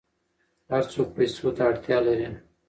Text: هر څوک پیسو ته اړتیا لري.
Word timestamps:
هر 0.71 0.83
څوک 0.91 1.07
پیسو 1.17 1.47
ته 1.55 1.61
اړتیا 1.69 1.97
لري. 2.07 2.27